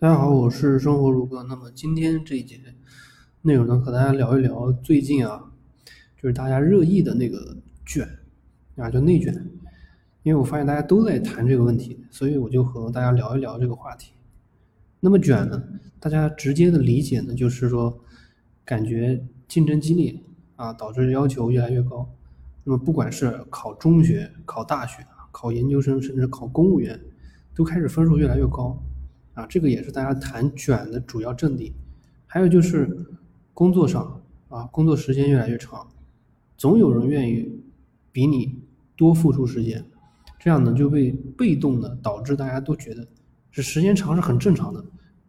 [0.00, 1.42] 大家好，我是生活如歌。
[1.42, 2.56] 那么今天这一节
[3.42, 5.50] 内容呢，和大家聊一聊最近啊，
[6.16, 8.08] 就是大家热议的那个卷
[8.76, 9.34] 啊，就内卷。
[10.22, 14.12] 因为我发现大家都在谈这个问题，所以我就和大家聊一聊这个话题。
[15.00, 15.60] 那么卷呢，
[15.98, 17.98] 大家直接的理解呢，就是说
[18.64, 20.14] 感觉竞争激烈
[20.54, 22.08] 啊，导致要求越来越高。
[22.62, 27.00] 那么不管是考中学、考大学、考研究生，甚至考公务员，
[27.52, 28.80] 都开始分数越来越高。
[29.38, 31.72] 啊，这个也是大家谈卷的主要阵地，
[32.26, 33.06] 还有就是
[33.54, 35.86] 工作上啊，工作时间越来越长，
[36.56, 37.48] 总有人愿意
[38.10, 38.58] 比你
[38.96, 39.84] 多付出时间，
[40.40, 43.06] 这样呢就被被动的导致大家都觉得
[43.52, 44.84] 这时间长是很正常的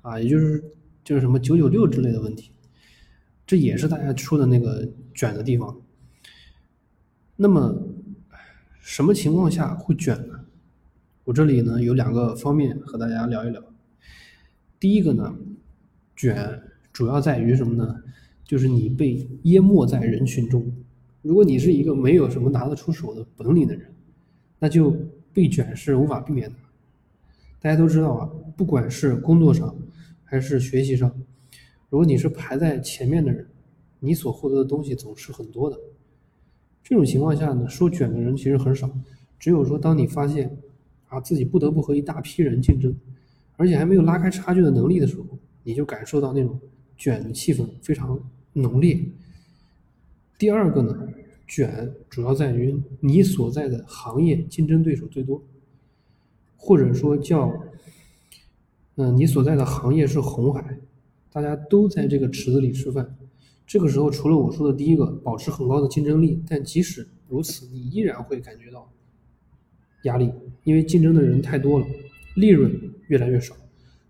[0.00, 0.64] 啊，也就是
[1.04, 2.50] 就是什么九九六之类的问题，
[3.46, 4.84] 这也是大家说的那个
[5.14, 5.80] 卷的地方。
[7.36, 7.72] 那么
[8.80, 10.40] 什么情况下会卷呢？
[11.22, 13.62] 我这里呢有两个方面和大家聊一聊。
[14.82, 15.32] 第一个呢，
[16.16, 16.60] 卷
[16.92, 18.02] 主要在于什么呢？
[18.44, 20.72] 就是你被淹没在人群中。
[21.22, 23.86] 如果你是一个没有什么拿得出手的本领的人，
[24.58, 24.92] 那就
[25.32, 26.56] 被卷是无法避免的。
[27.60, 29.72] 大家都知道啊，不管是工作上
[30.24, 31.08] 还是学习上，
[31.88, 33.46] 如果你是排在前面的人，
[34.00, 35.78] 你所获得的东西总是很多的。
[36.82, 38.90] 这种情况下呢，说卷的人其实很少。
[39.38, 40.58] 只有说，当你发现
[41.06, 42.92] 啊自己不得不和一大批人竞争。
[43.62, 45.24] 而且还没有拉开差距的能力的时候，
[45.62, 46.58] 你就感受到那种
[46.96, 48.18] 卷的气氛非常
[48.54, 49.00] 浓烈。
[50.36, 51.08] 第二个呢，
[51.46, 55.40] 卷主要在于你所在的行业竞争对手最多，
[56.56, 57.56] 或者说叫，
[58.96, 60.80] 嗯，你所在的行业是红海，
[61.30, 63.16] 大家都在这个池子里吃饭。
[63.64, 68.90] 这个时候，除了我说的第一个，保持很高的竞争力，但即使如此，你依然会感觉到
[70.02, 70.32] 压力，
[70.64, 71.86] 因为竞争的人太多了。
[72.34, 73.54] 利润越来越少，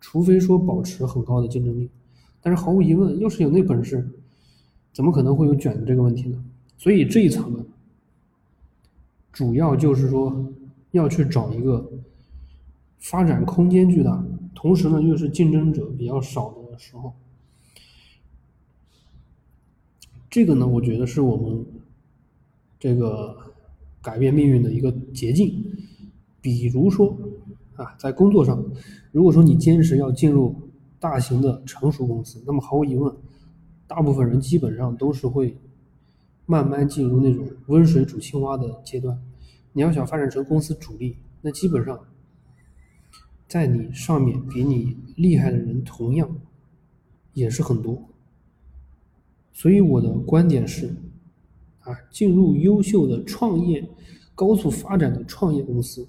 [0.00, 1.90] 除非说保持很高的竞争力，
[2.40, 4.08] 但是毫无疑问，要是有那本事，
[4.92, 6.44] 怎么可能会有卷的这个问题呢？
[6.78, 7.64] 所以这一层呢，
[9.32, 10.52] 主要就是说
[10.92, 11.90] 要去找一个
[12.98, 14.24] 发展空间巨大，
[14.54, 17.12] 同时呢又是竞争者比较少的时候，
[20.30, 21.66] 这个呢，我觉得是我们
[22.78, 23.36] 这个
[24.00, 25.64] 改变命运的一个捷径，
[26.40, 27.16] 比如说。
[27.76, 28.64] 啊，在工作上，
[29.10, 30.54] 如果说你坚持要进入
[31.00, 33.14] 大型的成熟公司，那么毫无疑问，
[33.86, 35.56] 大部分人基本上都是会
[36.46, 39.20] 慢慢进入那种温水煮青蛙的阶段。
[39.72, 41.98] 你要想发展成公司主力，那基本上
[43.48, 46.30] 在你上面比你厉害的人同样
[47.32, 48.00] 也是很多。
[49.52, 50.94] 所以我的观点是，
[51.80, 53.88] 啊，进入优秀的创业、
[54.34, 56.06] 高速发展的创业公司。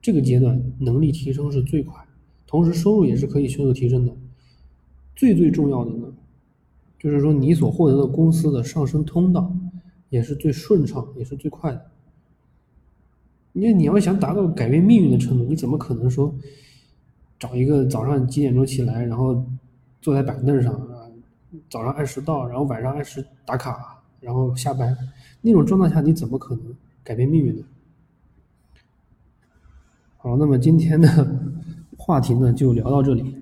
[0.00, 2.02] 这个阶段能力提升是最快，
[2.46, 4.12] 同时收入也是可以迅速提升的。
[5.16, 6.06] 最最重要的呢，
[6.98, 9.52] 就是说你所获得的公司的上升通道
[10.08, 11.84] 也是最顺畅，也是最快的。
[13.54, 16.32] 因为你要想达到改变命运的程度，你怎么可能说
[17.38, 19.44] 找一个早上几点钟起来，然后
[20.00, 21.10] 坐在板凳上啊，
[21.68, 24.96] 早上按时到，然后晚上按时打卡，然后下班
[25.40, 26.64] 那种状态下，你怎么可能
[27.02, 27.62] 改变命运呢？
[30.20, 31.08] 好，那么今天的
[31.96, 33.36] 话题呢，就聊到这里。